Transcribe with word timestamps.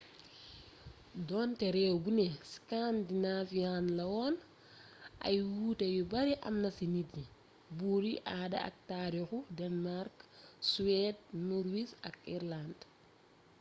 donté 1.29 1.65
rééw 1.75 1.97
buné 2.05 2.27
scandinavian' 2.53 3.89
lawoon 3.99 4.35
ay 5.27 5.37
wuuté 5.53 5.85
yu 5.95 6.03
bari 6.11 6.33
am 6.47 6.55
na 6.63 6.69
ci 6.77 6.85
nit 6.93 7.09
yi 7.17 7.25
buur 7.77 8.03
yi 8.11 8.15
aada 8.39 8.57
ak 8.67 8.75
taarixu 8.89 9.37
denmark 9.57 10.15
suwed 10.71 11.17
norwees 11.49 11.91
ak 12.07 12.15
irëland 12.33 12.77